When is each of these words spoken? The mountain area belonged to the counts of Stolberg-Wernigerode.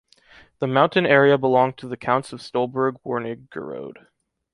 The 0.57 0.65
mountain 0.65 1.05
area 1.05 1.37
belonged 1.37 1.77
to 1.77 1.87
the 1.87 1.95
counts 1.95 2.33
of 2.33 2.41
Stolberg-Wernigerode. 2.41 4.07